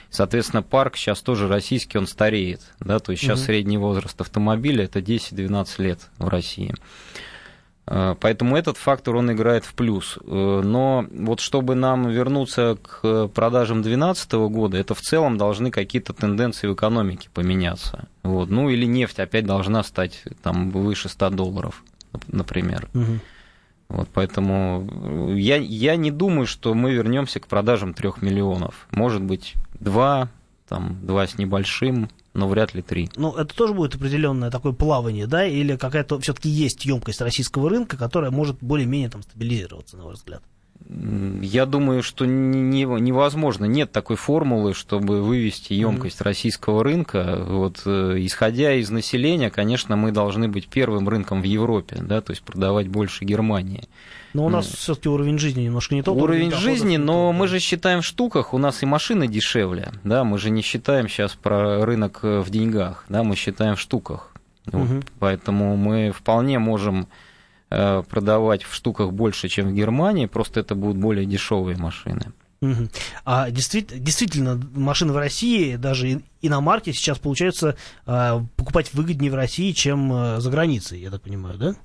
[0.09, 3.45] Соответственно, парк сейчас тоже российский, он стареет, да, то есть сейчас угу.
[3.45, 6.73] средний возраст автомобиля это 10-12 лет в России.
[7.87, 10.17] Э, поэтому этот фактор, он играет в плюс.
[10.23, 16.13] Э, но вот чтобы нам вернуться к продажам 2012 года, это в целом должны какие-то
[16.13, 18.07] тенденции в экономике поменяться.
[18.23, 18.49] Вот.
[18.49, 21.83] Ну или нефть опять должна стать там, выше 100 долларов,
[22.27, 22.87] например.
[22.93, 23.19] Угу.
[23.89, 28.87] Вот, поэтому я, я не думаю, что мы вернемся к продажам 3 миллионов.
[28.91, 30.27] Может быть, 2,
[30.67, 33.09] там, 2 с небольшим но вряд ли три.
[33.15, 37.97] Ну, это тоже будет определенное такое плавание, да, или какая-то все-таки есть емкость российского рынка,
[37.97, 40.43] которая может более-менее там стабилизироваться, на ваш взгляд?
[40.89, 43.65] Я думаю, что не, невозможно.
[43.65, 47.43] Нет такой формулы, чтобы вывести емкость российского рынка.
[47.45, 52.31] Вот, э, исходя из населения, конечно, мы должны быть первым рынком в Европе, да, то
[52.31, 53.89] есть продавать больше Германии.
[54.33, 56.15] Но у нас все-таки уровень жизни немножко не тот.
[56.15, 60.37] Уровень жизни, но мы же считаем в штуках, у нас и машины дешевле, да, мы
[60.37, 64.31] же не считаем сейчас про рынок э, в деньгах, да, мы считаем в штуках.
[64.67, 65.05] Вот.
[65.19, 67.07] Поэтому мы вполне можем
[67.69, 72.33] продавать в штуках больше, чем в Германии, просто это будут более дешевые машины.
[72.61, 72.89] Угу.
[73.25, 77.77] А действительно, действительно, машины в России, даже иномарки сейчас получается
[78.07, 81.75] э, покупать выгоднее в России, чем э, за границей, я так понимаю, да?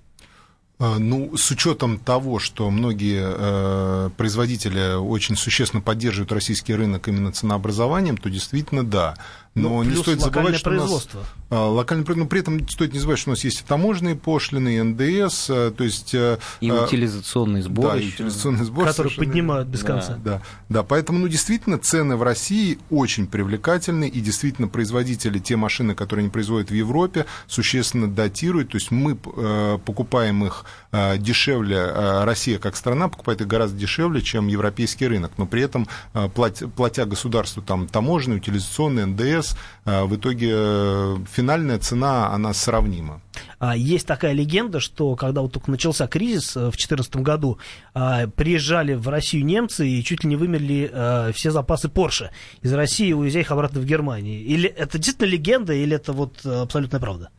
[0.78, 7.32] А, ну, с учетом того, что многие э, производители очень существенно поддерживают российский рынок именно
[7.32, 9.14] ценообразованием, то действительно да.
[9.54, 11.08] Но ну, не стоит забывать, что у нас
[11.50, 14.16] а, локальное производство, но при этом стоит не забывать, что у нас есть и таможенные
[14.16, 16.14] пошлины, и НДС, а, то есть...
[16.14, 17.92] А, и утилизационный сбор.
[17.92, 18.86] Да, и утилизационный сбор.
[18.86, 20.18] Который поднимают без конца.
[20.24, 25.56] Да, да, да, поэтому, ну, действительно, цены в России очень привлекательны, и действительно производители, те
[25.56, 30.81] машины, которые они производят в Европе, существенно датируют, то есть мы э, покупаем их э,
[30.92, 35.88] дешевле, Россия как страна покупает их гораздо дешевле, чем европейский рынок, но при этом
[36.34, 43.20] платя, платя государству там таможенные, утилизационные, НДС, э, в итоге э, финальная цена, она сравнима.
[43.58, 47.58] А, есть такая легенда, что когда вот только начался кризис э, в 2014 году,
[47.92, 52.30] приезжали в Россию немцы и чуть ли не вымерли все запасы Porsche
[52.62, 54.42] из России, уезжая их обратно в Германию.
[54.42, 57.30] Или это действительно легенда, или это вот абсолютная правда?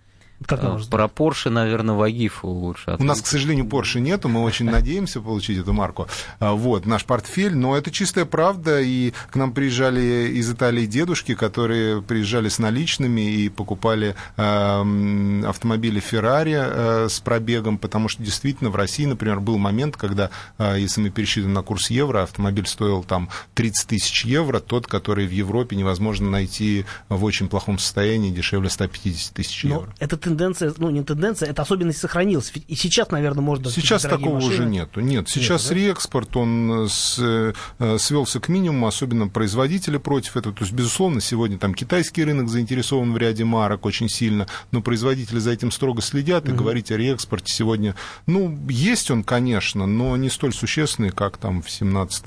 [0.45, 2.91] Как а, Про Porsche, наверное, Вагифу лучше.
[2.91, 3.03] Ответить.
[3.03, 6.07] У нас, к сожалению, Porsche нету, мы очень надеемся получить эту марку.
[6.39, 11.35] А, вот, наш портфель, но это чистая правда, и к нам приезжали из Италии дедушки,
[11.35, 18.69] которые приезжали с наличными и покупали э, автомобили Ferrari э, с пробегом, потому что действительно
[18.69, 23.03] в России, например, был момент, когда, э, если мы пересчитываем на курс евро, автомобиль стоил
[23.03, 28.69] там 30 тысяч евро, тот, который в Европе невозможно найти в очень плохом состоянии, дешевле
[28.69, 29.93] 150 тысяч евро.
[29.99, 32.51] Это тенденция, ну не тенденция, это особенность сохранилась.
[32.67, 33.69] И сейчас, наверное, можно...
[33.69, 34.53] Сейчас такого машины.
[34.53, 35.01] уже нету.
[35.01, 37.53] Нет, сейчас Нет, реэкспорт, он с, э,
[37.99, 40.55] свелся к минимуму, особенно производители против этого.
[40.55, 45.39] То есть, безусловно, сегодня там китайский рынок заинтересован в ряде марок очень сильно, но производители
[45.39, 46.59] за этим строго следят, и угу.
[46.59, 51.69] говорить о реэкспорте сегодня, ну, есть он, конечно, но не столь существенный, как там в
[51.69, 52.25] 17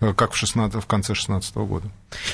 [0.00, 1.88] Э, как в, 16, в конце 2016 года.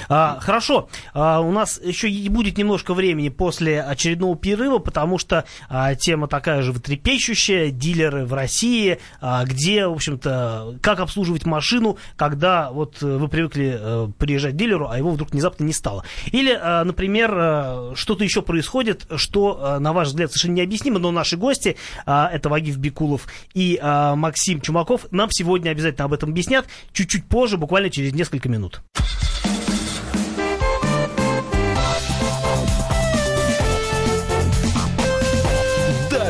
[0.08, 5.94] А, хорошо, а, у нас еще будет немножко времени после очередного перерыва, потому что а,
[5.94, 12.70] тема такая же вытрепещущая, дилеры в России, а, где, в общем-то, как обслуживать машину, когда
[12.70, 16.04] вот вы привыкли а, приезжать к дилеру, а его вдруг внезапно не стало.
[16.30, 21.10] Или, а, например, а, что-то еще происходит, что, а, на ваш взгляд, совершенно необъяснимо, но
[21.10, 26.30] наши гости, а, это Вагиф Бекулов и а, Максим Чумаков, нам сегодня обязательно об этом
[26.30, 28.82] объяснят чуть-чуть позже, буквально через несколько минут.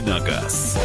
[0.00, 0.78] Давиногаз.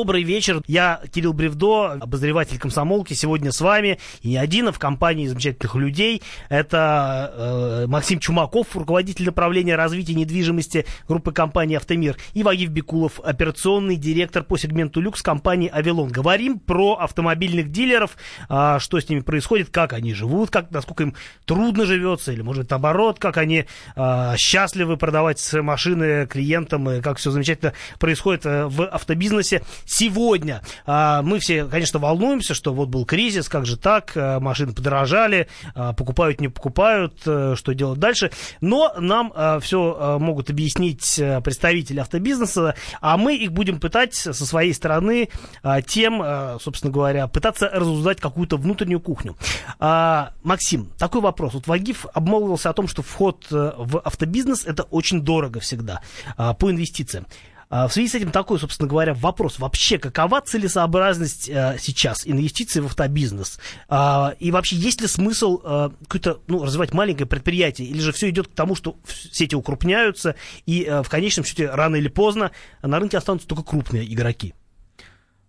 [0.00, 0.62] Добрый вечер.
[0.66, 3.12] Я Кирилл Бревдо, обозреватель комсомолки.
[3.12, 6.22] Сегодня с вами и не один, а в компании замечательных людей.
[6.48, 13.96] Это э, Максим Чумаков, руководитель направления развития недвижимости группы компании «Автомир», и Вагив Бекулов, операционный
[13.96, 16.08] директор по сегменту люкс компании «Авилон».
[16.08, 18.16] Говорим про автомобильных дилеров,
[18.48, 22.70] э, что с ними происходит, как они живут, как, насколько им трудно живется, или, может,
[22.70, 28.86] наоборот, как они э, счастливы продавать машины клиентам, и как все замечательно происходит э, в
[28.86, 29.60] автобизнесе.
[29.90, 34.72] Сегодня а, мы все, конечно, волнуемся, что вот был кризис, как же так, а, машины
[34.72, 38.30] подорожали, а, покупают, не покупают, а, что делать дальше.
[38.60, 44.14] Но нам а, все а, могут объяснить а, представители автобизнеса, а мы их будем пытать
[44.14, 45.28] со своей стороны
[45.64, 49.36] а, тем, а, собственно говоря, пытаться разузнать какую-то внутреннюю кухню.
[49.80, 51.54] А, Максим, такой вопрос.
[51.54, 56.00] Вот Вагиф обмолвился о том, что вход э, в автобизнес это очень дорого всегда
[56.36, 57.26] а, по инвестициям.
[57.70, 59.60] А, в связи с этим такой, собственно говоря, вопрос.
[59.60, 63.60] Вообще, какова целесообразность э, сейчас инвестиций в автобизнес?
[63.88, 67.86] А, и вообще, есть ли смысл э, какое-то, ну, развивать маленькое предприятие?
[67.86, 70.34] Или же все идет к тому, что сети укрупняются,
[70.66, 72.50] и э, в конечном счете, рано или поздно
[72.82, 74.52] на рынке останутся только крупные игроки?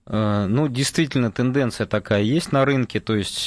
[0.08, 3.46] Ну, действительно, тенденция такая есть на рынке, то есть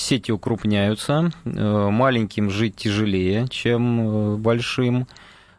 [0.00, 5.06] сети укрупняются, маленьким жить тяжелее, чем большим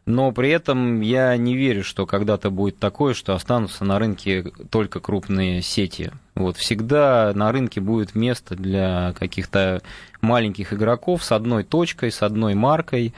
[0.08, 5.02] но при этом я не верю, что когда-то будет такое, что останутся на рынке только
[5.02, 6.12] крупные сети.
[6.34, 9.82] Вот всегда на рынке будет место для каких-то
[10.22, 13.14] маленьких игроков с одной точкой, с одной маркой,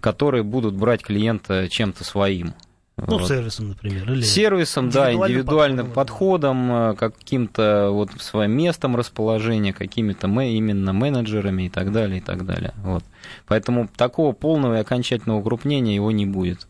[0.00, 2.54] которые будут брать клиента чем-то своим.
[2.96, 3.26] Ну, вот.
[3.26, 4.10] сервисом, например.
[4.12, 6.94] Или сервисом, да, индивидуальным подходом, подходом да.
[6.94, 12.74] каким-то вот своим местом расположения, какими-то именно менеджерами и так далее, и так далее.
[12.84, 13.02] Вот.
[13.46, 16.66] Поэтому такого полного и окончательного укрупнения его не будет.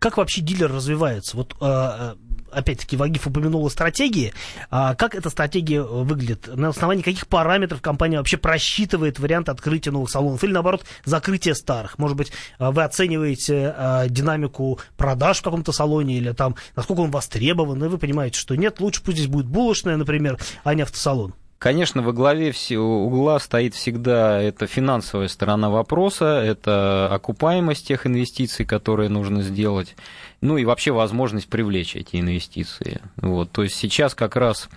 [0.00, 1.36] Как вообще дилер развивается?
[1.36, 2.16] Вот а,
[2.52, 4.32] опять-таки, Вагиф упомянула стратегии.
[4.70, 6.48] А как эта стратегия выглядит?
[6.54, 10.42] На основании каких параметров компания вообще просчитывает вариант открытия новых салонов?
[10.44, 11.98] Или, наоборот, закрытия старых?
[11.98, 17.10] Может быть, а, вы оцениваете а, динамику продаж в каком-то салоне или там, насколько он
[17.10, 21.34] востребован, и вы понимаете, что нет, лучше пусть здесь будет булочная, например, а не автосалон.
[21.60, 29.10] Конечно, во главе угла стоит всегда эта финансовая сторона вопроса, это окупаемость тех инвестиций, которые
[29.10, 29.94] нужно сделать,
[30.40, 33.00] ну и вообще возможность привлечь эти инвестиции.
[33.16, 33.50] Вот.
[33.52, 34.68] То есть сейчас как раз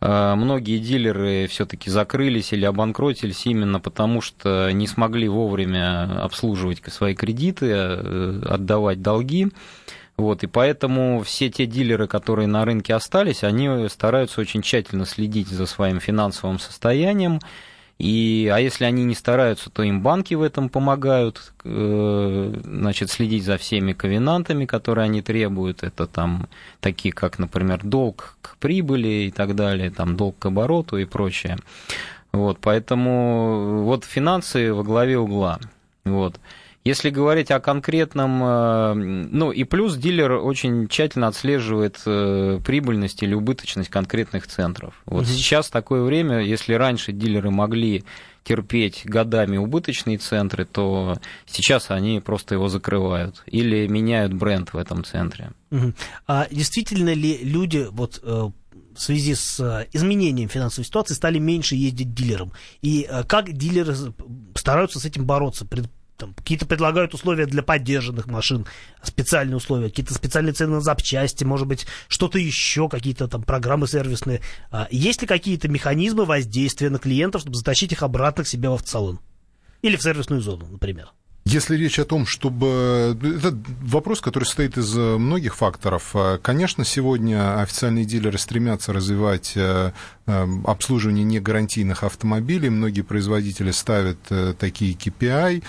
[0.00, 7.14] э, многие дилеры все-таки закрылись или обанкротились именно потому, что не смогли вовремя обслуживать свои
[7.14, 9.48] кредиты, э, отдавать долги.
[10.16, 15.46] Вот, и поэтому все те дилеры, которые на рынке остались, они стараются очень тщательно следить
[15.46, 17.38] за своим финансовым состоянием.
[17.98, 23.44] И, а если они не стараются, то им банки в этом помогают, э, значит, следить
[23.44, 25.82] за всеми ковенантами, которые они требуют.
[25.82, 26.48] Это там
[26.80, 31.58] такие, как, например, долг к прибыли и так далее, там долг к обороту и прочее.
[32.30, 35.58] Вот, поэтому вот финансы во главе угла.
[36.04, 36.38] Вот.
[36.84, 43.34] Если говорить о конкретном, э, ну и плюс дилер очень тщательно отслеживает э, прибыльность или
[43.34, 44.94] убыточность конкретных центров.
[45.04, 45.30] Вот угу.
[45.30, 48.04] сейчас такое время, если раньше дилеры могли
[48.44, 55.04] терпеть годами убыточные центры, то сейчас они просто его закрывают или меняют бренд в этом
[55.04, 55.50] центре.
[55.70, 55.92] Угу.
[56.26, 58.50] А действительно ли люди вот э,
[58.94, 62.52] в связи с изменением финансовой ситуации стали меньше ездить дилером?
[62.80, 63.94] И как дилеры
[64.54, 65.66] стараются с этим бороться?
[66.18, 68.66] Там, какие-то предлагают условия для поддержанных машин,
[69.02, 74.42] специальные условия, какие-то специальные цены на запчасти, может быть, что-то еще, какие-то там программы сервисные.
[74.70, 78.74] А есть ли какие-то механизмы воздействия на клиентов, чтобы затащить их обратно к себе в
[78.74, 79.20] автосалон?
[79.80, 81.12] Или в сервисную зону, например?
[81.50, 83.16] Если речь о том, чтобы...
[83.22, 86.14] Это вопрос, который состоит из многих факторов.
[86.42, 89.92] Конечно, сегодня официальные дилеры стремятся развивать э,
[90.26, 92.68] э, обслуживание негарантийных автомобилей.
[92.68, 95.62] Многие производители ставят э, такие KPI.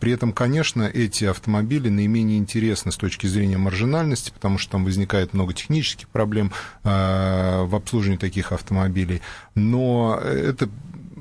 [0.00, 5.34] При этом, конечно, эти автомобили наименее интересны с точки зрения маржинальности, потому что там возникает
[5.34, 6.52] много технических проблем
[6.82, 9.20] в обслуживании таких автомобилей.
[9.54, 10.70] Но это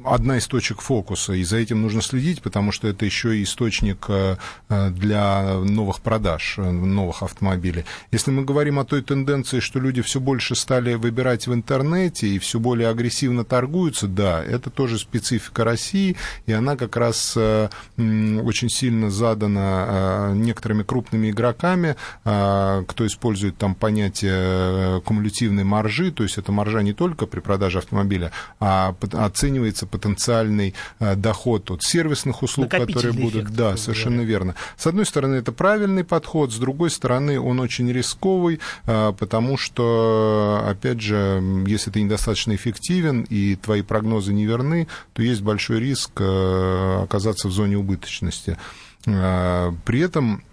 [0.05, 4.05] одна из точек фокуса, и за этим нужно следить, потому что это еще и источник
[4.09, 4.37] э,
[4.69, 7.85] для новых продаж, э, новых автомобилей.
[8.11, 12.39] Если мы говорим о той тенденции, что люди все больше стали выбирать в интернете и
[12.39, 18.69] все более агрессивно торгуются, да, это тоже специфика России, и она как раз э, очень
[18.69, 26.81] сильно задана некоторыми крупными игроками, кто использует там понятие кумулятивной маржи, то есть это маржа
[26.81, 33.43] не только при продаже автомобиля, а оценивается потенциальный доход от сервисных услуг, которые будут.
[33.43, 34.29] Эффект, да, совершенно говоря.
[34.29, 34.55] верно.
[34.75, 40.99] С одной стороны, это правильный подход, с другой стороны, он очень рисковый, потому что, опять
[40.99, 47.47] же, если ты недостаточно эффективен и твои прогнозы не верны, то есть большой риск оказаться
[47.47, 48.57] в зоне убыточности.
[49.05, 50.43] При этом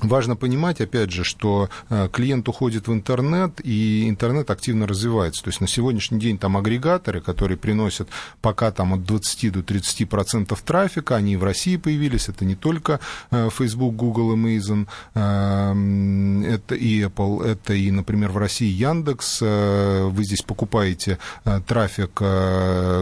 [0.00, 5.42] Важно понимать, опять же, что э, клиент уходит в интернет, и интернет активно развивается.
[5.42, 8.08] То есть на сегодняшний день там агрегаторы, которые приносят
[8.40, 13.00] пока там от 20 до 30 процентов трафика, они в России появились, это не только
[13.32, 19.40] э, Facebook, Google, Amazon, эм, это и Apple, это и, например, в России Яндекс.
[19.42, 21.18] Э, вы здесь покупаете
[21.66, 22.22] трафик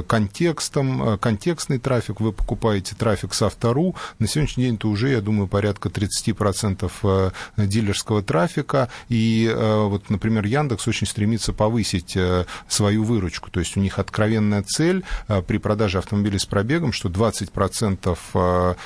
[0.07, 3.95] контекстом, контекстный трафик, вы покупаете трафик с автору.
[4.19, 9.85] На сегодняшний день это уже, я думаю, порядка 30 процентов э, дилерского трафика, и э,
[9.87, 15.05] вот, например, Яндекс очень стремится повысить э, свою выручку, то есть у них откровенная цель
[15.47, 18.77] при продаже автомобилей с пробегом, что 20%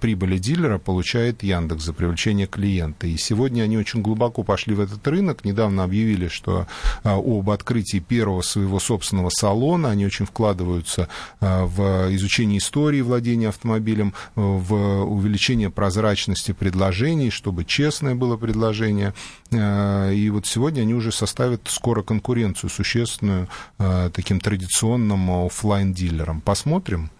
[0.00, 5.06] прибыли дилера получает Яндекс за привлечение клиента, и сегодня они очень глубоко пошли в этот
[5.06, 6.66] рынок, недавно объявили, что
[7.02, 11.08] об открытии первого своего собственного салона, они очень вкладываются
[11.40, 19.14] в изучение истории владения автомобилем, в увеличение прозрачности предложений, чтобы честное было предложение.
[19.52, 23.46] Э, и вот сегодня они уже составят скоро конкуренцию существенную
[23.78, 27.12] э, таким традиционным офлайн дилерам Посмотрим.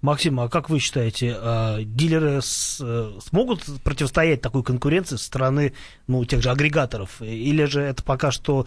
[0.00, 5.74] Максим, а как вы считаете, э, дилеры смогут противостоять такой конкуренции со стороны
[6.06, 7.20] ну, тех же агрегаторов?
[7.20, 8.64] Или же это пока что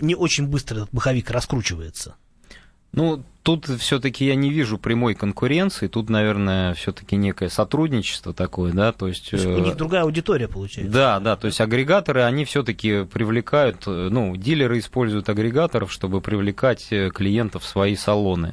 [0.00, 2.14] не очень быстро этот маховик раскручивается?
[2.92, 8.92] Ну, тут все-таки я не вижу прямой конкуренции, тут, наверное, все-таки некое сотрудничество такое, да,
[8.92, 9.30] то есть...
[9.30, 10.92] То есть у них э, другая аудитория получается.
[10.92, 16.88] Да, да, то есть агрегаторы, они все-таки привлекают, э, ну, дилеры используют агрегаторов, чтобы привлекать
[16.90, 18.52] э, клиентов в свои салоны.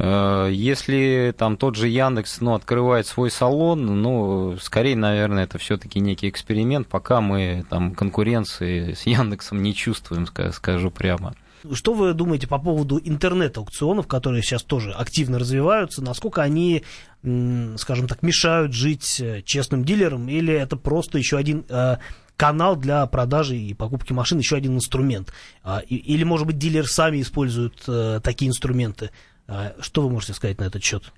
[0.00, 6.28] Если там тот же Яндекс, ну, открывает свой салон, ну, скорее, наверное, это все-таки некий
[6.28, 11.34] эксперимент, пока мы там конкуренции с Яндексом не чувствуем, скажу прямо.
[11.72, 16.02] Что вы думаете по поводу интернет-аукционов, которые сейчас тоже активно развиваются?
[16.02, 16.84] Насколько они,
[17.22, 20.28] скажем так, мешают жить э, честным дилерам?
[20.28, 21.96] Или это просто еще один э,
[22.36, 25.32] канал для продажи и покупки машин, еще один инструмент?
[25.62, 29.10] А, или, может быть, дилеры сами используют э, такие инструменты?
[29.46, 31.12] А, что вы можете сказать на этот счет?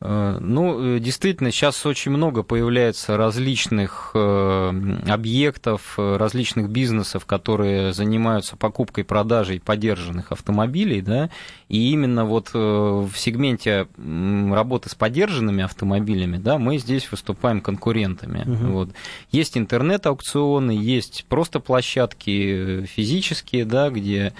[0.00, 8.56] Э, ну, э, действительно, сейчас очень много появляется различных э, объектов, различных бизнесов, которые занимаются
[8.56, 11.30] покупкой, продажей подержанных автомобилей, да,
[11.68, 18.42] и именно вот в сегменте работы с подержанными автомобилями, да, мы здесь выступаем конкурентами.
[18.42, 18.72] Угу.
[18.72, 18.90] Вот.
[19.32, 24.34] Есть интернет-аукционы, есть просто площадки физические, да, где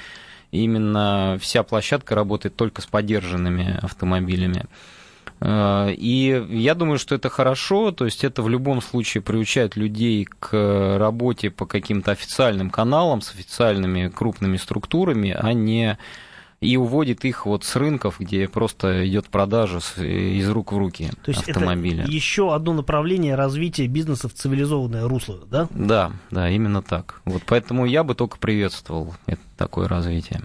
[0.50, 4.66] именно вся площадка работает только с подержанными автомобилями.
[5.40, 10.24] Э, и я думаю, что это хорошо, то есть это в любом случае приучает людей
[10.24, 15.98] к работе по каким-то официальным каналам с официальными крупными структурами, а не
[16.60, 21.30] и уводит их вот с рынков, где просто идет продажа из рук в руки То
[21.30, 22.04] есть автомобиля.
[22.04, 25.68] Это еще одно направление развития бизнеса в цивилизованное русло, да?
[25.70, 27.20] Да, да, именно так.
[27.24, 30.40] Вот поэтому я бы только приветствовал это, такое развитие.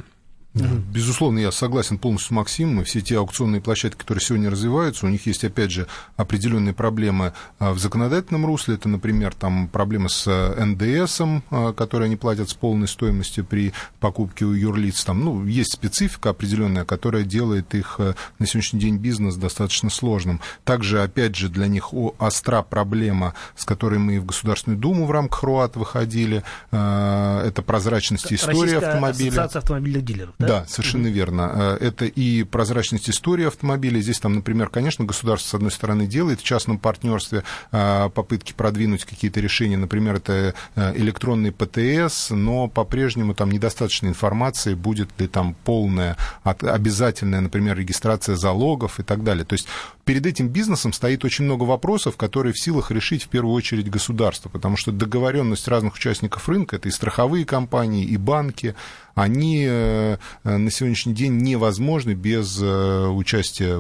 [0.53, 2.83] Безусловно, я согласен полностью с Максимом.
[2.83, 5.87] Все те аукционные площадки, которые сегодня развиваются, у них есть, опять же,
[6.17, 8.75] определенные проблемы а, в законодательном русле.
[8.75, 13.71] Это, например, там проблемы с э, НДС, а, которые они платят с полной стоимостью при
[14.01, 15.05] покупке у юрлиц.
[15.05, 20.41] Там, ну, есть специфика определенная, которая делает их на сегодняшний день бизнес достаточно сложным.
[20.65, 25.43] Также, опять же, для них остра проблема, с которой мы в Государственную Думу в рамках
[25.43, 26.43] РУАТ выходили.
[26.71, 29.29] А, это прозрачность истории автомобиля.
[29.29, 30.33] Ассоциация автомобильных дилеров.
[30.41, 31.11] Да, да совершенно mm-hmm.
[31.11, 31.77] верно.
[31.79, 33.99] Э, это и прозрачность истории автомобиля.
[33.99, 39.05] Здесь там, например, конечно, государство, с одной стороны, делает в частном партнерстве э, попытки продвинуть
[39.05, 39.77] какие-то решения.
[39.77, 47.41] Например, это э, электронный ПТС, но по-прежнему там недостаточно информации, будет ли там полная, обязательная,
[47.41, 49.45] например, регистрация залогов и так далее.
[49.45, 49.67] То есть
[50.05, 54.49] перед этим бизнесом стоит очень много вопросов, которые в силах решить в первую очередь государство,
[54.49, 58.75] потому что договоренность разных участников рынка, это и страховые компании, и банки,
[59.15, 63.77] они на сегодняшний день невозможны без э, участия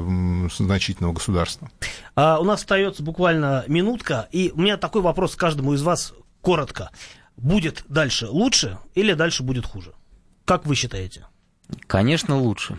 [0.49, 1.69] значительного государства.
[2.15, 6.91] А у нас остается буквально минутка, и у меня такой вопрос каждому из вас коротко.
[7.37, 9.93] Будет дальше лучше или дальше будет хуже?
[10.45, 11.25] Как вы считаете?
[11.87, 12.77] Конечно, лучше.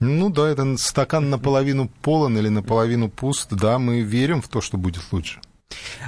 [0.00, 3.52] Ну да, это стакан наполовину полон или наполовину пуст.
[3.52, 5.40] Да, мы верим в то, что будет лучше.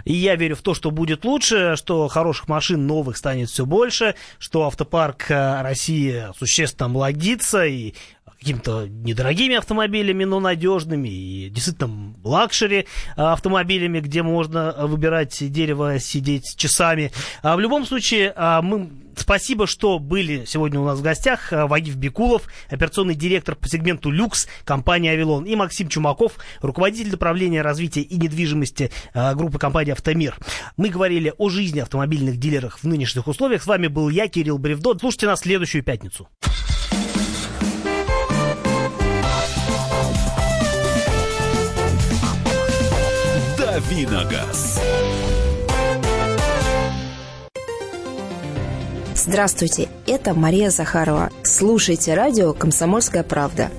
[0.04, 4.14] И я верю в то, что будет лучше, что хороших машин новых станет все больше,
[4.38, 7.94] что автопарк э, России существенно молодится, и
[8.40, 17.12] какими-то недорогими автомобилями, но надежными, и действительно luxury автомобилями, где можно выбирать дерево, сидеть часами.
[17.42, 21.52] А в любом случае, мы Спасибо, что были сегодня у нас в гостях.
[21.52, 28.00] Вагиф Бекулов, операционный директор по сегменту «Люкс» компании «Авилон», и Максим Чумаков, руководитель направления развития
[28.00, 28.90] и недвижимости
[29.34, 30.36] группы компании «Автомир».
[30.76, 33.62] Мы говорили о жизни автомобильных дилерах в нынешних условиях.
[33.62, 34.96] С вами был я, Кирилл Бревдо.
[34.98, 36.28] Слушайте нас следующую пятницу.
[43.80, 44.78] Давиногаз.
[49.14, 51.30] Здравствуйте, это Мария Захарова.
[51.44, 53.70] Слушайте радио «Комсомольская правда».